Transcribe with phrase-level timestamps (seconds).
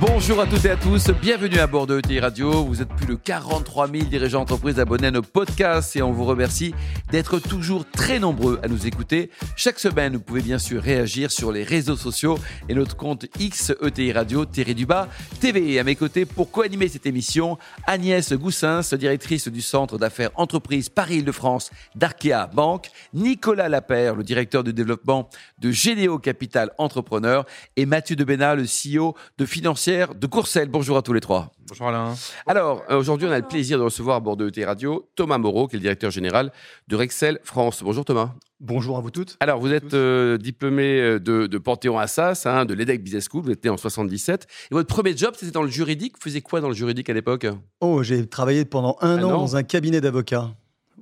[0.00, 2.64] Bonjour à toutes et à tous, bienvenue à bord de ETI Radio.
[2.64, 6.24] Vous êtes plus de 43 000 dirigeants d'entreprises abonnés à nos podcasts et on vous
[6.24, 6.72] remercie
[7.10, 9.30] d'être toujours très nombreux à nous écouter.
[9.56, 12.38] Chaque semaine, vous pouvez bien sûr réagir sur les réseaux sociaux
[12.68, 15.08] et notre compte X ETI Radio, Thierry Dubas,
[15.40, 15.72] TV.
[15.72, 20.90] Et à mes côtés, pour co-animer cette émission, Agnès Goussins, directrice du Centre d'affaires entreprises
[20.90, 25.28] Paris-Île-de-France d'Arkea Banque, Nicolas Lapère, le directeur de développement
[25.58, 30.68] de Généo Capital Entrepreneur et Mathieu Debena, le CEO de Financière de Courcelles.
[30.68, 31.50] Bonjour à tous les trois.
[31.66, 32.14] Bonjour Alain.
[32.46, 35.38] Alors, euh, aujourd'hui, on a le plaisir de recevoir à bord de ET Radio Thomas
[35.38, 36.52] Moreau, qui est le directeur général
[36.88, 37.82] de Rexel France.
[37.82, 38.34] Bonjour Thomas.
[38.60, 39.38] Bonjour à vous toutes.
[39.40, 43.50] Alors, vous êtes euh, diplômé euh, de, Panthéon Assas, hein, de l'EDEC Business School, vous
[43.50, 44.46] étiez en 77.
[44.70, 46.16] Et votre premier job, c'était dans le juridique.
[46.16, 47.46] Vous faisiez quoi dans le juridique à l'époque?
[47.80, 50.50] Oh, j'ai travaillé pendant un, an dans un cabinet d'avocats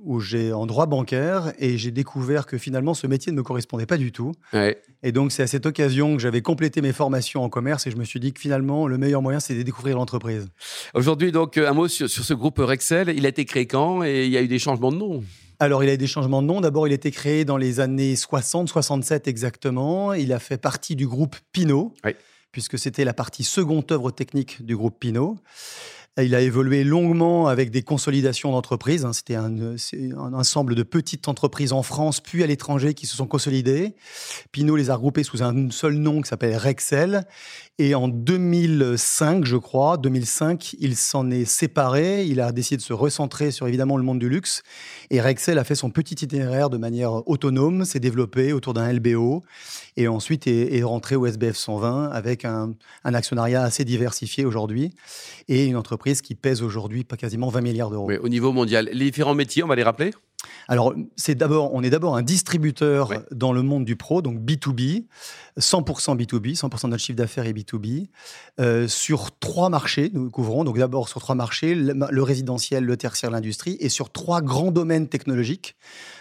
[0.07, 3.85] où j'ai en droit bancaire et j'ai découvert que finalement ce métier ne me correspondait
[3.85, 4.31] pas du tout.
[5.03, 7.97] Et donc c'est à cette occasion que j'avais complété mes formations en commerce et je
[7.97, 10.47] me suis dit que finalement le meilleur moyen c'est de découvrir l'entreprise.
[10.93, 13.13] Aujourd'hui donc un mot sur, ce groupe Rexel.
[13.15, 15.23] Il a été créé quand et il y a eu des changements de nom?
[15.59, 16.61] Alors, il a eu des changements de nom.
[16.61, 20.13] D'abord, il a été créé dans les années 60, 67 exactement.
[20.13, 21.95] Il a fait partie du groupe Pinot,
[22.51, 25.37] puisque c'était la partie seconde œuvre technique du groupe Pinot.
[26.19, 29.05] Il a évolué longuement avec des consolidations d'entreprises.
[29.05, 29.13] Hein.
[29.13, 33.27] C'était un, un, ensemble de petites entreprises en France puis à l'étranger qui se sont
[33.27, 33.93] consolidées.
[34.51, 37.25] Pinot les a regroupées sous un seul nom qui s'appelle Rexel.
[37.77, 42.25] Et en 2005, je crois, 2005, il s'en est séparé.
[42.25, 44.63] Il a décidé de se recentrer sur évidemment le monde du luxe.
[45.11, 49.43] Et Rexel a fait son petit itinéraire de manière autonome, s'est développé autour d'un LBO
[49.95, 52.73] et ensuite est, rentré au SBF 120 avec un,
[53.03, 54.91] un actionnariat assez diversifié aujourd'hui
[55.47, 58.11] et une entreprise qui pèse aujourd'hui pas quasiment 20 milliards d'euros.
[58.21, 60.11] au niveau mondial, les différents métiers, on va les rappeler?
[60.67, 65.05] Alors, c'est d'abord, on est d'abord un distributeur dans le monde du pro, donc B2B,
[65.59, 68.07] 100% B2B, 100% de notre chiffre d'affaires est B2B,
[68.59, 73.31] euh, sur trois marchés, nous couvrons, donc d'abord sur trois marchés, le, résidentiel, le tertiaire,
[73.31, 75.75] l'industrie, et sur trois grands domaines technologiques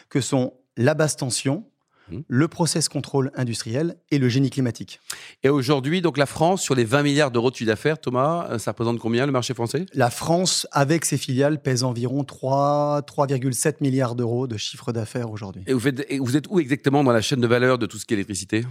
[0.09, 1.65] que sont la basse tension,
[2.09, 2.19] Mmh.
[2.29, 5.01] le process contrôle industriel et le génie climatique.
[5.43, 8.59] Et aujourd'hui, donc la France, sur les 20 milliards d'euros de chiffre d'affaires, Thomas, euh,
[8.59, 9.87] ça représente combien le marché français?
[9.93, 15.65] La France, avec ses filiales, pèse environ 3,7 milliards d'euros de chiffre d'affaires aujourd'hui.
[15.67, 18.07] Et vous, et vous êtes où exactement dans la chaîne de valeur de tout ce
[18.07, 18.65] qui est électricité?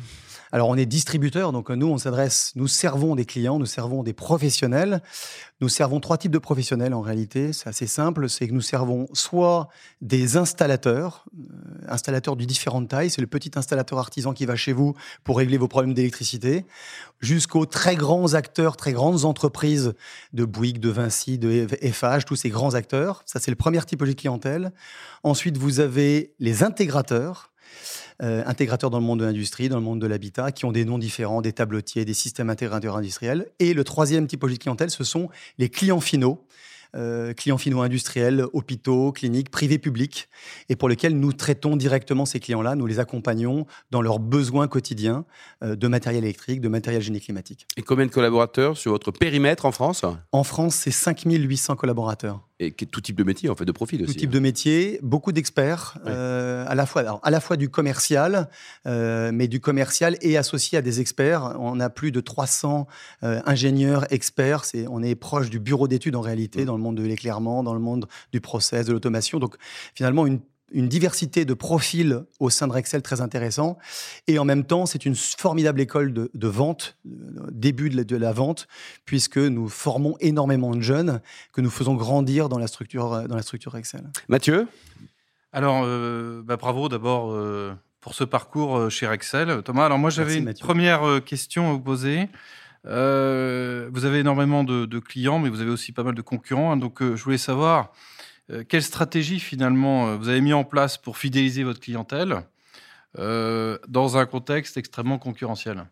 [0.52, 4.14] Alors, on est distributeur, donc nous, on s'adresse, nous servons des clients, nous servons des
[4.14, 5.02] professionnels.
[5.62, 7.54] Nous servons trois types de professionnels en réalité.
[7.54, 8.30] C'est assez simple.
[8.30, 9.70] C'est que nous servons soit
[10.02, 13.10] des installateurs, euh, installateurs de différentes tailles.
[13.10, 16.66] C'est le petit installateur artisan qui va chez vous pour régler vos problèmes d'électricité,
[17.22, 19.94] jusqu'aux très grands acteurs, très grandes entreprises
[20.34, 23.24] de Bouygues, de Vinci, de FH, tous ces grands acteurs.
[23.26, 24.74] Ça, c'est le premier type de clientèle.
[25.24, 27.52] Ensuite, vous avez les intégrateurs
[28.24, 30.86] euh, intégrateurs dans le monde de l'industrie, dans le monde de l'habitat, qui ont des
[30.86, 33.48] noms différents, des tabletiers, des systèmes intégrateurs industriels.
[33.60, 36.46] Et le troisième typologie de clientèle, ce sont les clients finaux.
[36.96, 40.30] Euh, clients finaux industriels, hôpitaux, cliniques, privés, publics,
[40.70, 45.26] et pour lesquels nous traitons directement ces clients-là, nous les accompagnons dans leurs besoins quotidiens
[45.62, 47.68] euh, de matériel électrique, de matériel génie climatique.
[47.76, 50.06] Et combien de collaborateurs sur votre périmètre en France?
[50.32, 52.48] En France, c'est 5800 collaborateurs.
[52.60, 54.14] Et tout type de métier, en fait, de profil aussi.
[54.14, 54.34] Tout type hein.
[54.34, 58.50] de métier, beaucoup d'experts, euh, à, la fois, à la fois du commercial,
[58.88, 61.58] euh, mais du commercial et associé à des experts.
[61.60, 62.88] On a plus de 300
[63.24, 64.64] euh, ingénieurs, experts.
[64.90, 66.66] On est proche du bureau d'études en réalité, mmh.
[66.66, 69.40] dans le monde de l'éclairement, dans le monde du process, de l'automation.
[69.40, 69.56] Donc,
[69.94, 70.40] finalement, une
[70.76, 73.78] une diversité de profils au sein de Rexel très intéressant.
[74.28, 76.98] Et en même temps, c'est une formidable école de, vente,
[77.50, 78.68] début de la, vente,
[79.06, 81.22] puisque nous formons énormément de jeunes
[81.54, 84.04] que nous faisons grandir dans la structure, dans la structure Rexel.
[84.28, 84.68] Mathieu?
[85.54, 89.64] Alors, euh, bah, bravo d'abord euh, pour ce parcours euh, chez Rexel.
[89.64, 92.28] Thomas, alors moi j'avais une première question à vous poser.
[92.84, 92.90] vous
[94.06, 96.74] avez énormément de, clients, mais vous avez aussi pas mal de concurrents.
[96.74, 96.78] Hein.
[96.78, 98.15] donc, je voulais savoir euh,
[98.70, 102.42] quelle stratégie finalement euh, vous avez mis en place pour fidéliser votre clientèle
[103.18, 105.86] euh, dans un contexte extrêmement concurrentiel?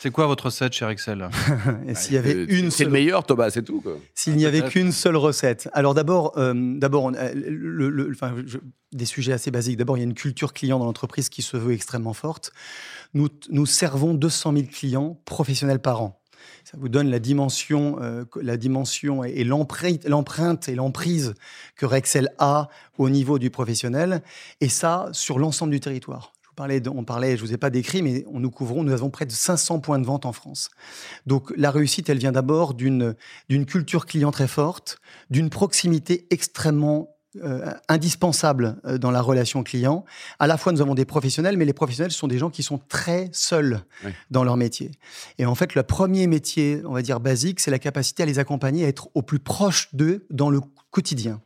[0.00, 1.28] C'est quoi votre recette chez Excel?
[1.94, 3.82] S'il y avait une c'est le meilleur, Thomas, c'est tout.
[4.14, 5.68] S'il n'y avait qu'une seule recette.
[5.72, 7.10] Alors d'abord, d'abord,
[8.92, 9.76] des sujets assez basiques.
[9.76, 12.52] D'abord, il y a une culture client dans l'entreprise qui se veut extrêmement forte.
[13.12, 16.17] Nous, nous servons 200 000 clients professionnels par an.
[16.64, 21.34] Ça vous donne la dimension, euh, la dimension et, l'empreinte et l'emprise
[21.76, 22.68] que Rexel a
[22.98, 24.22] au niveau du professionnel,
[24.60, 28.24] et ça sur l'ensemble du territoire parlais, on parlait, je vous ai pas décrit, mais
[28.32, 30.70] on nous couvrons, nous avons près de 500 points de vente en France.
[31.24, 33.14] Donc la réussite, elle vient d'abord d'une
[33.48, 34.98] d'une culture client très forte,
[35.30, 40.06] d'une proximité extrêmement euh, indispensable euh, dans la relation client.
[40.38, 42.78] À la fois, nous avons des professionnels, mais les professionnels sont des gens qui sont
[42.88, 43.82] très seuls
[44.30, 44.92] dans leur métier.
[45.36, 48.38] Et en fait, le premier métier, on va dire basique, c'est la capacité à les
[48.38, 51.42] accompagner, à être au plus proche d'eux dans le quotidien.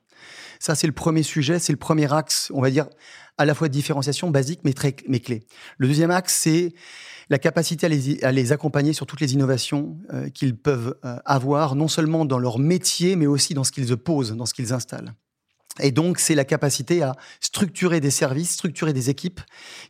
[0.61, 2.87] Ça, c'est le premier sujet, c'est le premier axe, on va dire,
[3.37, 5.43] à la fois de différenciation basique, mais très mais clé.
[5.79, 6.75] Le deuxième axe, c'est
[7.29, 10.95] la capacité à les, à les, accompagner sur toutes les innovations euh, qu'ils peuvent
[11.25, 14.73] avoir, non seulement dans leur métier, mais aussi dans ce qu'ils posent, dans ce qu'ils
[14.73, 15.13] installent.
[15.81, 19.41] Et donc, c'est la capacité à structurer des services, structurer des équipes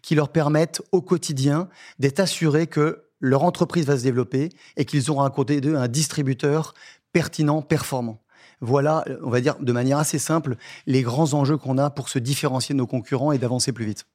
[0.00, 1.68] qui leur permettent au quotidien
[1.98, 5.88] d'être assurés que leur entreprise va se développer et qu'ils auront à côté d'eux un
[5.88, 6.74] distributeur
[7.12, 8.22] pertinent, performant.
[8.60, 10.56] Voilà, on va dire de manière assez simple,
[10.86, 14.06] les grands enjeux qu'on a pour se différencier de nos concurrents et d'avancer plus vite.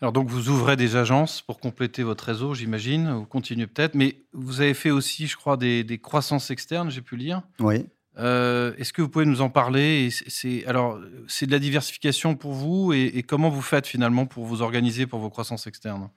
[0.00, 4.16] Alors donc vous ouvrez des agences pour compléter votre réseau, j'imagine, ou continuez peut-être, mais
[4.32, 7.42] vous avez fait aussi, je crois, des, des croissances externes, j'ai pu lire.
[7.60, 7.86] Oui.
[8.18, 12.52] Euh, est-ce que vous pouvez nous en parler C'est alors c'est de la diversification pour
[12.52, 16.08] vous et, comment vous faites finalement pour vous organiser pour vos croissances externes?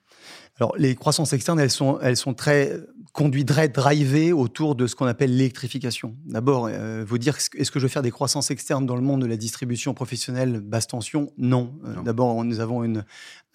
[0.60, 2.72] Alors les croissances externes, elles sont elles sont très
[3.14, 6.16] conduites, drivées autour de ce qu'on appelle l'électrification.
[6.26, 9.22] D'abord, euh, vous dire est-ce que je veux faire des croissances externes dans le monde
[9.22, 11.32] de la distribution professionnelle basse tension?
[11.38, 11.74] Non.
[11.86, 13.04] Euh, d'abord, nous avons une,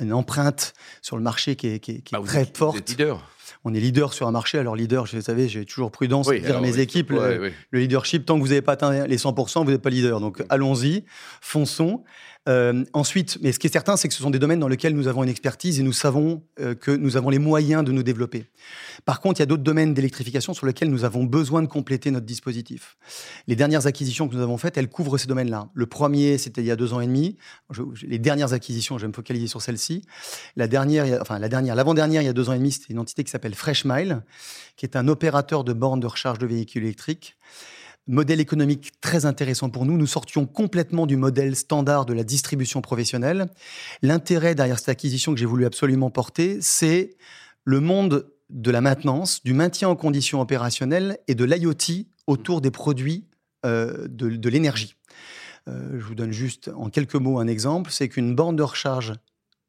[0.01, 2.77] une, empreinte sur le marché qui est, qui est, bah, très forte.
[2.77, 3.23] Vous leader
[3.65, 4.59] on est leader sur un marché.
[4.59, 8.37] Alors, leader, vous savez, j'ai toujours prudence de dire à mes équipes, le, leadership, tant
[8.37, 10.21] que vous n'avez pas atteint les 100%, vous n'êtes pas leader.
[10.21, 11.05] Donc, allons-y,
[11.41, 12.03] fonçons.
[12.49, 14.97] Euh, ensuite, mais ce qui est certain, c'est que ce sont des domaines dans lesquels
[14.97, 18.03] nous avons une expertise et nous savons euh, que nous avons les moyens de nous
[18.03, 18.47] développer.
[19.05, 22.11] Par contre, il y a d'autres domaines d'électrification sur lesquels nous avons besoin de compléter
[22.11, 22.97] notre dispositif.
[23.47, 25.69] Les dernières acquisitions que nous avons faites, elles couvrent ces domaines-là.
[25.73, 27.37] Le premier, c'était il y a deux ans et demi.
[28.03, 30.03] les dernières acquisitions, je vais me focaliser sur celle-ci.
[30.57, 32.99] La dernière, enfin la dernière, l'avant-dernière, il y a deux ans et demi, c'était une
[32.99, 34.23] entité qui s'appelle Freshmile,
[34.77, 37.37] qui est un opérateur de bornes de recharge de véhicules électriques
[38.07, 39.97] modèle économique très intéressant pour nous.
[39.97, 43.49] Nous sortions complètement du modèle standard de la distribution professionnelle.
[44.03, 47.17] L'intérêt derrière cette acquisition que j'ai voulu absolument porter, c'est
[47.65, 52.71] le monde de la maintenance, du maintien en condition opérationnelle et de l'IoT autour des
[52.71, 53.27] produits
[53.65, 54.97] euh, de, l'énergie.
[55.69, 59.15] Euh, je vous donne juste en quelques mots un exemple, c'est qu'une borne de recharge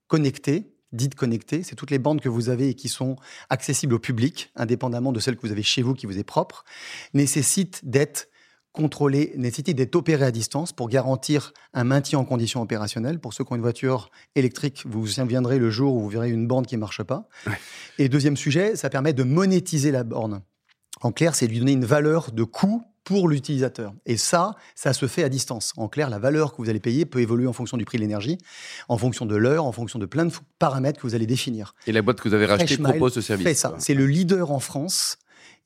[0.07, 3.17] connectée, dite connectée, c'est toutes les bandes que vous avez et qui sont
[3.49, 6.63] accessibles au public, indépendamment de celles que vous avez chez vous qui vous est propre,
[7.13, 8.29] nécessite d'être
[8.71, 13.19] contrôlée, nécessite d'être opérée à distance pour garantir un maintien en condition opérationnelle.
[13.19, 16.31] Pour ceux qui ont une voiture électrique, vous vous viendrez le jour où vous verrez
[16.31, 17.27] une bande qui ne marche pas.
[17.99, 20.41] Et deuxième sujet, ça permet de monétiser la borne.
[21.01, 23.93] En clair, c'est lui donner une valeur de coût pour l'utilisateur.
[24.05, 25.73] Et ça, ça se fait à distance.
[25.77, 28.03] En clair, la valeur que vous allez payer peut évoluer en fonction du prix de
[28.03, 28.37] l'énergie,
[28.87, 31.75] en fonction de l'heure, en fonction de plein de paramètres que vous allez définir.
[31.87, 33.45] Et la boîte que vous avez rachetée propose ce service.
[33.45, 33.75] Fait ça.
[33.79, 35.17] C'est le leader en France.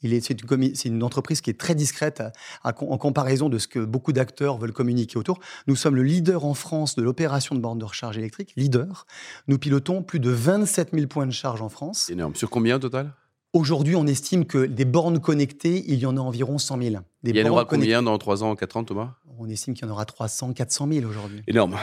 [0.02, 2.22] C'est une, une, entreprise qui est très discrète
[2.64, 5.40] en comparaison de ce que beaucoup d'acteurs veulent communiquer autour.
[5.66, 9.08] Nous sommes le leader en France de l'opération de bornes de recharge électrique, leader.
[9.48, 12.10] Nous pilotons plus de 27 000 points de charge en France.
[12.12, 12.36] Énorme.
[12.36, 13.12] Sur combien au total?
[13.54, 16.96] Aujourd'hui, on estime que des bornes connectées, il y en a environ 100 000.
[17.24, 19.16] Il y en aura combien dans 3 ans, 4 ans, Thomas?
[19.40, 21.44] On estime qu'il y en aura 300, 400 000 aujourd'hui.
[21.48, 21.78] Énorme.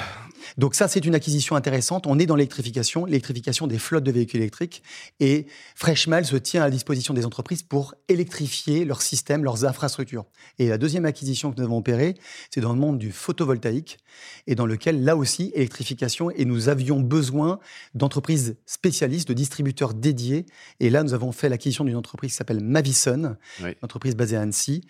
[0.59, 2.05] Donc ça, c'est une acquisition intéressante.
[2.09, 4.83] On est dans l'électrification, l'électrification des flottes de véhicules électriques.
[5.21, 5.47] Et
[5.77, 10.25] Freshmal se tient à la disposition des entreprises pour électrifier leurs systèmes, leurs infrastructures.
[10.59, 12.15] Et la deuxième acquisition que nous avons opérée,
[12.51, 13.99] c'est dans le monde du photovoltaïque,
[14.49, 17.61] et dans lequel, là aussi, électrification, et nous avions besoin
[17.95, 20.47] d'entreprises spécialistes, de distributeurs dédiés.
[20.81, 24.41] Et là, nous avons fait l'acquisition d'une entreprise qui s'appelle Mavison, une entreprise basée à
[24.41, 24.83] Annecy,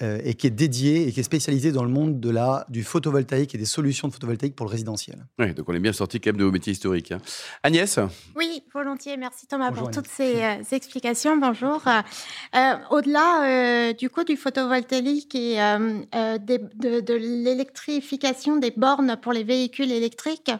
[0.00, 2.84] euh, et qui est dédié et qui est spécialisé dans le monde de la, du
[2.84, 5.26] photovoltaïque et des solutions de photovoltaïque pour le résidentiel.
[5.40, 7.10] Oui, donc on est bien sorti quand même de vos métiers historiques.
[7.10, 7.20] Hein.
[7.64, 7.98] Agnès?
[8.36, 9.16] Oui, volontiers.
[9.16, 11.36] Merci Thomas pour toutes ces, euh, explications.
[11.36, 11.82] Bonjour.
[11.88, 19.90] Euh, au-delà du coup du photovoltaïque et de, de l'électrification des bornes pour les véhicules
[19.90, 20.52] électriques,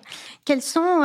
[0.44, 1.04] quels sont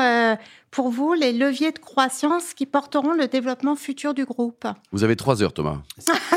[0.74, 4.66] pour vous les leviers de croissance qui porteront le développement futur du groupe?
[4.92, 5.84] Vous avez trois heures, Thomas.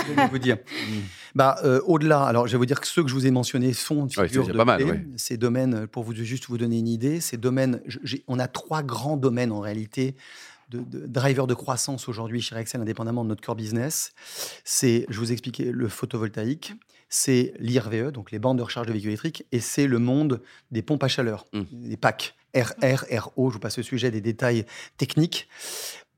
[0.08, 0.58] je vais vous dire.
[1.36, 3.74] Bah, euh, au-delà, alors je vais vous dire que ceux que je vous ai mensitionnés
[3.74, 7.36] sont ouais, de pas mal, Ces domaines, pour vous juste vous donner une idée, ces
[7.36, 7.82] domaines,
[8.26, 10.16] on a trois grands domaines en réalité
[10.70, 14.14] de, de drivers de croissance aujourd'hui chez Excel, indépendamment de notre core business.
[14.64, 16.72] C'est, je vous expliquais, le photovoltaïque,
[17.10, 20.40] c'est l'IRVE, donc les bandes de recharge de véhicules électriques, et c'est le monde
[20.70, 21.62] des pompes à chaleur, mmh.
[21.70, 22.34] des packs.
[22.54, 24.64] RRRO, je vous passe le sujet des détails
[24.96, 25.50] techniques.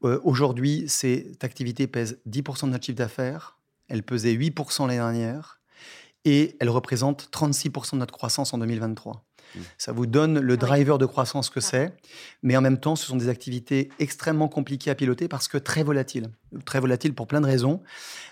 [0.04, 3.57] Euh, aujourd'hui, cette activité pèse 10% de notre chiffre d'affaires.
[3.88, 5.60] Elle pesait 8% l'année dernière
[6.24, 9.24] et elle représente 36% de notre croissance en 2023.
[9.54, 9.60] Mmh.
[9.78, 11.96] Ça vous donne le driver de croissance que c'est,
[12.42, 15.82] mais en même temps, ce sont des activités extrêmement compliquées à piloter parce que très
[15.82, 16.28] volatiles.
[16.66, 17.82] Très volatiles pour plein de raisons,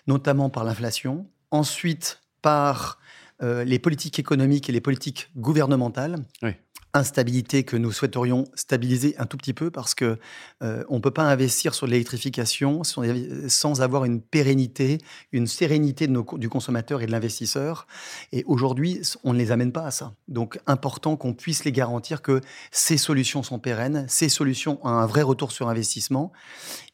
[0.06, 2.98] notamment par l'inflation, ensuite par
[3.42, 6.16] euh, les politiques économiques et les politiques gouvernementales.
[6.42, 6.52] Oui
[6.96, 10.18] instabilité que nous souhaiterions stabiliser un tout petit peu parce que
[10.62, 14.98] euh, on peut pas investir sur l'électrification sans avoir une pérennité,
[15.32, 17.86] une sérénité du consommateur et de l'investisseur.
[18.32, 20.14] Et aujourd'hui, on ne les amène pas à ça.
[20.28, 25.06] Donc, important qu'on puisse les garantir que ces solutions sont pérennes, ces solutions ont un
[25.06, 26.32] vrai retour sur investissement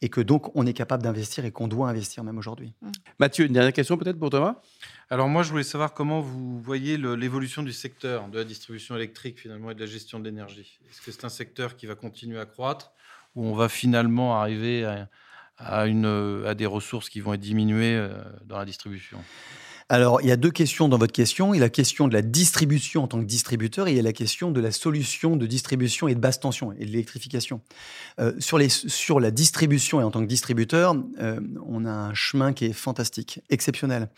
[0.01, 2.73] et que donc on est capable d'investir et qu'on doit investir même aujourd'hui.
[3.19, 4.57] Mathieu, une dernière question peut-être pour Thomas?
[5.13, 9.39] Alors moi, je voulais savoir comment vous voyez l'évolution du secteur de la distribution électrique
[9.39, 10.81] finalement et de la gestion de l'énergie.
[10.89, 12.93] Est-ce que c'est un secteur qui va continuer à croître
[13.35, 14.87] ou on va finalement arriver
[15.59, 19.19] à, des ressources qui vont être diminuées euh, dans la distribution?
[19.93, 21.53] Alors, il y a deux questions dans votre question.
[21.53, 24.01] Il y a la question de la distribution en tant que distributeur et il y
[24.01, 27.61] a la question de la solution de distribution et de basse tension et de l'électrification.
[28.19, 32.65] Euh, sur, la distribution et en tant que distributeur, euh, on a un chemin qui
[32.65, 34.09] est fantastique, exceptionnel.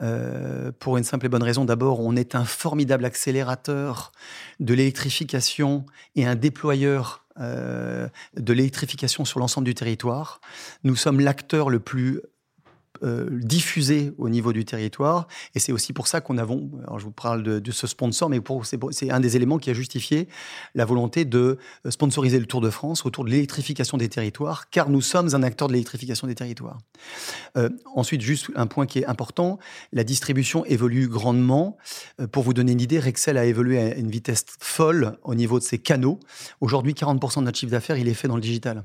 [0.00, 1.66] Euh, pour une simple et bonne raison.
[1.66, 4.12] D'abord, on est un formidable accélérateur
[4.58, 5.84] de l'électrification
[6.16, 10.40] et un déployeur de l'électrification sur l'ensemble du territoire.
[10.84, 12.20] Nous sommes l'acteur le plus
[13.02, 15.26] euh, diffusé au niveau du territoire.
[15.54, 18.40] Et c'est aussi pour ça qu'on a, alors je vous parle de, ce sponsor, mais
[18.90, 20.28] c'est un des éléments qui a justifié
[20.74, 24.90] la volonté de euh, sponsoriser le Tour de France autour de l'électrification des territoires, car
[24.90, 26.78] nous sommes un acteur de l'électrification des territoires.
[27.56, 29.58] Euh, ensuite, juste un point qui est important,
[29.92, 31.78] la distribution évolue grandement.
[32.32, 35.64] pour vous donner une idée, Rexel a évolué à une vitesse folle au niveau de
[35.64, 36.20] ses canaux.
[36.60, 38.84] Aujourd'hui, 40% de notre chiffre d'affaires, il est fait dans le digital.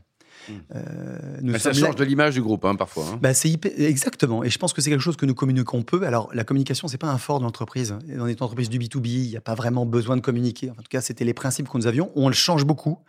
[0.75, 3.05] Euh, ça change de l'image du groupe, hein, parfois.
[3.11, 3.19] Hein.
[3.21, 4.43] Bah, c'est Exactement.
[4.43, 6.05] Et je pense que c'est quelque chose que nous communiquons peu.
[6.05, 7.95] Alors, la communication, c'est pas un fort de l'entreprise.
[8.15, 10.71] Dans les entreprises du B2B, il n'y a pas vraiment besoin de communiquer.
[10.71, 12.11] En tout cas, c'était les principes que nous avions.
[12.15, 12.99] On le change beaucoup.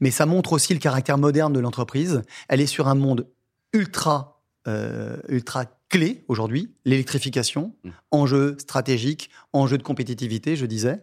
[0.00, 2.22] Mais ça montre aussi le caractère moderne de l'entreprise.
[2.48, 3.26] Elle est sur un monde
[3.72, 7.90] ultra, euh, ultra clé aujourd'hui, l'électrification, mmh.
[8.10, 11.00] enjeu stratégique, enjeu de compétitivité, je disais.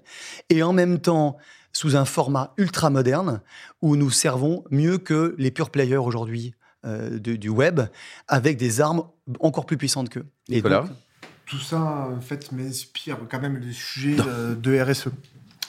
[0.49, 1.37] Et en même temps,
[1.73, 3.41] sous un format ultra moderne
[3.81, 6.53] où nous servons mieux que les pure players aujourd'hui
[6.85, 7.81] euh, du web
[8.27, 9.03] avec des armes
[9.39, 10.25] encore plus puissantes qu'eux.
[10.49, 10.85] Nicolas
[11.45, 15.09] Tout ça, en fait, m'inspire quand même des sujets de, RSE.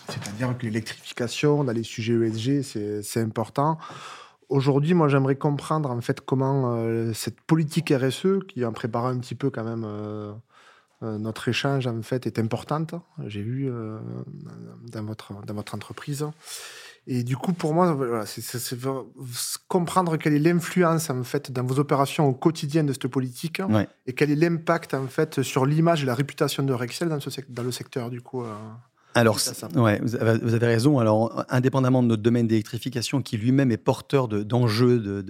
[0.09, 2.63] C'est-à-dire que l'électrification, dans les sujets ESG,
[3.03, 3.79] c'est important.
[4.49, 9.19] Aujourd'hui, moi, j'aimerais comprendre en fait comment euh, cette politique RSE, qui en prépare un
[9.19, 9.85] petit peu quand même
[11.03, 12.95] euh, notre échange en fait est importante.
[13.27, 13.99] J'ai vu euh,
[14.91, 16.27] dans votre dans votre entreprise.
[17.09, 18.77] Et du coup, pour moi, voilà, c'est
[19.67, 23.61] comprendre quelle est l'influence en fait dans vos opérations au quotidien de cette politique
[24.07, 27.31] et quel est l'impact en fait sur l'image et la réputation de Rexel dans, ce,
[27.49, 28.45] dans le secteur du coup.
[28.45, 28.55] Euh.
[29.15, 29.39] Alors,
[29.75, 30.99] ouais, vous avez raison.
[30.99, 35.23] Alors, indépendamment de notre domaine d'électrification, qui lui-même est porteur d'enjeux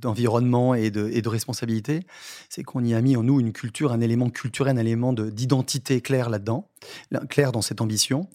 [0.00, 2.00] d'environnement et, de, et de responsabilité,
[2.48, 6.00] c'est qu'on y a mis en nous une culture, un élément culturel, un élément d'identité
[6.00, 6.68] clair là-dedans,
[7.28, 8.28] clair dans cette ambition.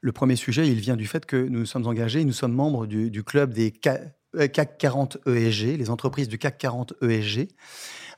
[0.00, 3.10] Le premier sujet, il vient du fait que nous sommes engagés, nous sommes membres du,
[3.10, 7.48] du club des CAC 40 ESG, les entreprises du CAC 40 ESG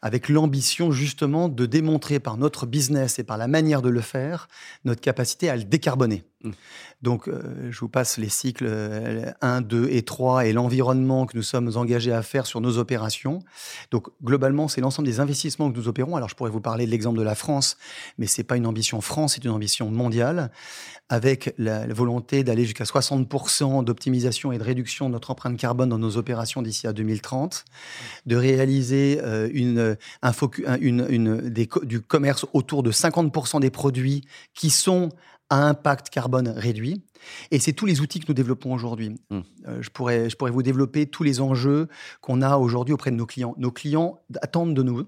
[0.02, 4.48] avec l'ambition justement de démontrer par notre business et par la manière de le faire
[4.84, 6.24] notre capacité à le décarboner.
[6.44, 6.50] Mmh.
[7.02, 8.66] Donc, euh, je vous passe les cycles
[9.40, 12.78] 1, euh, 2 et 3 et l'environnement que nous sommes engagés à faire sur nos
[12.78, 13.40] opérations.
[13.90, 16.14] Donc, globalement, c'est l'ensemble des investissements que nous opérons.
[16.14, 17.76] Alors, je pourrais vous parler de l'exemple de la France,
[18.18, 20.52] mais c'est pas une ambition France, c'est une ambition mondiale,
[21.08, 25.98] avec la, volonté d'aller jusqu'à 60% d'optimisation et de réduction de notre empreinte carbone dans
[25.98, 27.64] nos opérations d'ici à 2030,
[28.26, 34.24] de réaliser euh, une, un focus, une, des, du commerce autour de 50% des produits
[34.54, 35.10] qui sont
[35.50, 37.02] à impact carbone réduit.
[37.50, 39.16] Et c'est tous les outils que nous développons aujourd'hui.
[39.30, 39.40] Mmh.
[39.66, 41.88] Euh, je, pourrais, je pourrais vous développer tous les enjeux
[42.20, 43.54] qu'on a aujourd'hui auprès de nos clients.
[43.58, 45.04] Nos clients attendent de nous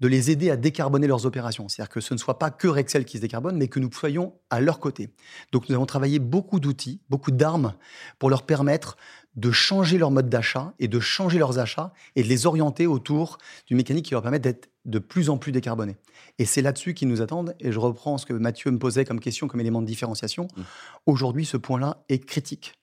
[0.00, 1.68] de les aider à décarboner leurs opérations.
[1.68, 4.34] C'est-à-dire que ce ne soit pas que Rexel qui se décarbone, mais que nous soyons
[4.50, 5.10] à leur côté.
[5.52, 7.74] Donc nous avons travaillé beaucoup d'outils, beaucoup d'armes
[8.18, 8.96] pour leur permettre
[9.36, 13.38] de changer leur mode d'achat et de changer leurs achats et de les orienter autour
[13.66, 15.96] d'une mécanique qui leur permet d'être de plus en plus décarbonés.
[16.38, 17.54] Et c'est là-dessus qu'ils nous attendent.
[17.58, 20.48] Et je reprends ce que Mathieu me posait comme question, comme élément de différenciation.
[20.56, 20.62] Mmh.
[21.06, 22.74] Aujourd'hui, ce point-là est critique.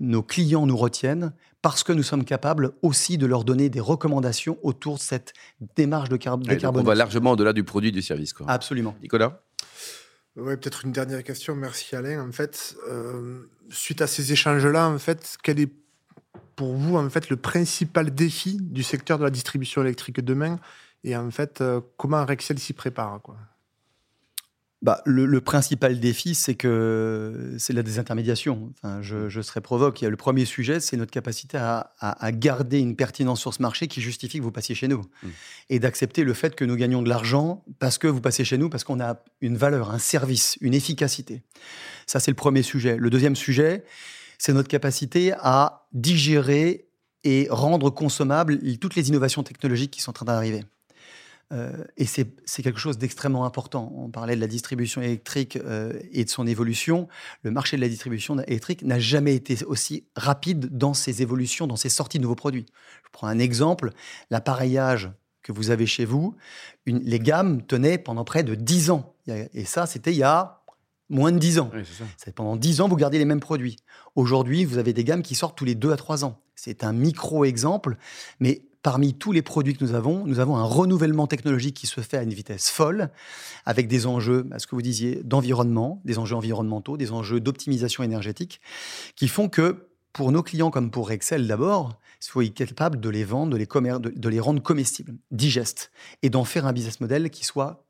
[0.00, 4.58] Nos clients nous retiennent parce que nous sommes capables aussi de leur donner des recommandations
[4.62, 5.32] autour de cette
[5.76, 6.80] démarche de, car décarbonation.
[6.80, 8.32] On va largement au-delà du produit du service.
[8.32, 8.46] Quoi.
[8.50, 8.94] Absolument.
[9.02, 9.40] Nicolas?
[10.36, 11.54] Oui, peut-être une dernière question.
[11.54, 12.26] Merci Alain.
[12.26, 15.72] En fait, euh, suite à ces échanges-là, en fait, quel est
[16.56, 20.58] pour vous en fait le principal défi du secteur de la distribution électrique demain?
[21.04, 23.36] Et en fait, euh, comment Rexel s'y prépare quoi?
[24.84, 28.70] Bah, le, principal défi, c'est que c'est la désintermédiation.
[28.76, 30.02] Enfin, je, je serais provoque.
[30.02, 31.90] Le premier sujet, c'est notre capacité à,
[32.32, 35.00] garder une pertinence sur ce marché qui justifie que vous passiez chez nous.
[35.00, 35.28] Mmh.
[35.70, 38.68] Et d'accepter le fait que nous gagnons de l'argent parce que vous passez chez nous,
[38.68, 41.40] parce qu'on a une valeur, un service, une efficacité.
[42.06, 42.98] Ça, c'est le premier sujet.
[42.98, 43.84] Le deuxième sujet,
[44.36, 46.88] c'est notre capacité à digérer
[47.24, 50.62] et rendre consommables toutes les innovations technologiques qui sont en train d'arriver.
[51.54, 53.92] Euh, et c'est quelque chose d'extrêmement important.
[53.96, 57.08] On parlait de la distribution électrique euh, et de son évolution.
[57.42, 61.76] Le marché de la distribution électrique n'a jamais été aussi rapide dans ses évolutions, dans
[61.76, 62.66] ses sorties de nouveaux produits.
[63.04, 63.90] Je prends un exemple,
[64.30, 65.10] l'appareillage
[65.42, 66.34] que vous avez chez vous,
[66.86, 69.14] une, les gammes tenaient pendant près de 10 ans.
[69.26, 70.62] Et ça, c'était il y a
[71.10, 71.70] moins de 10 ans.
[72.34, 73.76] pendant 10 ans, vous gardez les mêmes produits.
[74.14, 76.40] Aujourd'hui, vous avez des gammes qui sortent tous les 2 à 3 ans.
[76.54, 77.96] C'est un micro-exemple,
[78.40, 82.02] mais parmi tous les produits que nous avons, nous avons un renouvellement technologique qui se
[82.02, 83.10] fait à une vitesse folle,
[83.64, 88.60] avec des enjeux, ce que vous disiez, d'environnement, des enjeux environnementaux, des enjeux d'optimisation énergétique,
[89.16, 93.08] qui font que pour nos clients comme pour Excel d'abord, il faut être capable de
[93.08, 95.90] les vendre, de les, de les rendre comestibles, digestes,
[96.22, 97.86] et d'en faire un business model qui soit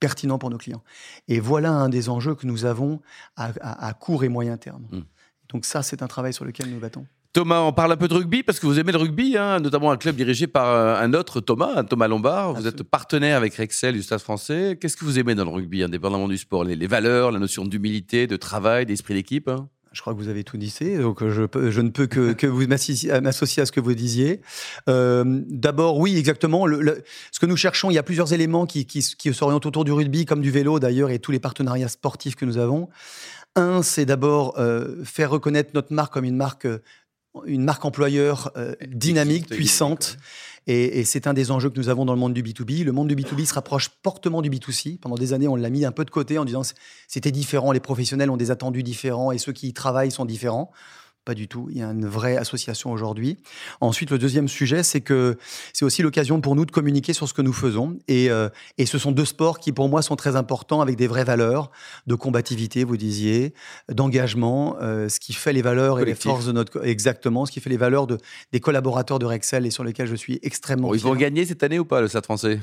[0.00, 0.82] pertinent pour nos clients.
[1.28, 3.02] Et voilà un des enjeux que nous avons
[3.36, 4.86] à, court et moyen terme.
[4.90, 5.00] Mmh.
[5.50, 7.06] Donc ça, c'est un travail sur lequel nous battons.
[7.34, 9.90] Thomas, on parle un peu de rugby parce que vous aimez le rugby, hein, notamment
[9.90, 12.54] un club dirigé par euh, un autre Thomas, Thomas Lombard.
[12.54, 14.78] Vous êtes partenaire avec Rexel du Stade français.
[14.80, 16.64] Qu'est-ce que vous aimez dans le rugby, indépendamment du sport?
[16.64, 19.68] Les, valeurs, la notion d'humilité, de travail, d'esprit d'équipe hein?
[19.92, 22.66] Je crois que vous avez tout dit, donc je, je ne peux que, que vous
[22.66, 24.42] m'associer à ce que vous disiez.
[24.88, 26.66] Euh, d'abord, oui, exactement.
[26.66, 29.92] ce que nous cherchons, il y a plusieurs éléments qui, qui, qui s'orientent autour du
[29.92, 32.90] rugby, comme du vélo d'ailleurs, et tous les partenariats sportifs que nous avons.
[33.56, 36.68] Un, c'est d'abord euh, faire reconnaître notre marque comme une marque
[37.46, 40.16] une marque employeur euh, dynamique, puissante.
[40.66, 42.84] Et, c'est un des enjeux que nous avons dans le monde du B2B.
[42.84, 44.98] Le monde du B2B se rapproche fortement du B2C.
[44.98, 46.62] Pendant des années, on l'a mis un peu de côté en disant
[47.06, 50.70] c'était différent, les professionnels ont des attendus différents et ceux qui y travaillent sont différents.
[51.28, 51.68] Pas du tout.
[51.70, 53.36] Il y a une vraie association aujourd'hui.
[53.82, 55.36] Ensuite, le deuxième sujet, c'est que
[55.74, 57.98] c'est aussi l'occasion pour nous de communiquer sur ce que nous faisons.
[58.08, 61.06] Et, euh, et, ce sont deux sports qui, pour moi, sont très importants avec des
[61.06, 61.70] vraies valeurs
[62.06, 63.52] de combativité, vous disiez,
[63.92, 66.82] d'engagement, euh, ce qui fait les valeurs et les forces de notre.
[66.82, 68.16] Exactement, ce qui fait les valeurs de,
[68.52, 70.94] des collaborateurs de Rexel et sur lesquels je suis extrêmement.
[70.94, 72.58] ils vont gagner cette année ou pas, le Stade français?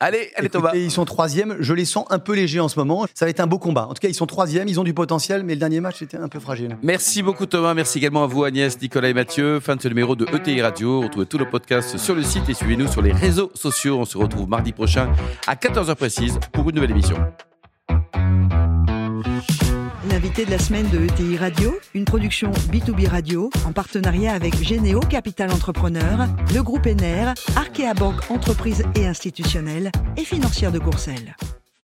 [0.00, 0.72] Allez, allez Thomas.
[0.74, 1.56] Ils sont troisième.
[1.60, 3.06] Je les sens un peu légers en ce moment.
[3.14, 3.86] Ça va être un beau combat.
[3.88, 4.68] En tout cas, ils sont troisième.
[4.68, 6.76] Ils ont du potentiel, mais le dernier match était un peu fragile.
[6.82, 7.74] Merci beaucoup Thomas.
[7.74, 9.60] Merci également à vous Agnès, Nicolas et Mathieu.
[9.60, 11.02] Fin de ce numéro de ETI Radio.
[11.02, 13.98] Retrouvez tout le podcast sur le site et suivez-nous sur les réseaux sociaux.
[13.98, 15.12] On se retrouve mardi prochain
[15.46, 17.16] à 14h précise pour une nouvelle émission.
[20.16, 25.00] L'invité de la semaine de ETI Radio, une production B2B Radio en partenariat avec Généo
[25.00, 31.36] Capital Entrepreneur, le groupe ENER, Arkea Banque Entreprise et Institutionnelle et Financière de Courcelles.